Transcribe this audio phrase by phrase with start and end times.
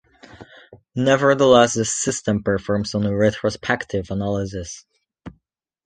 [0.95, 4.83] Nevertheless, this system performs only retrospective analysis.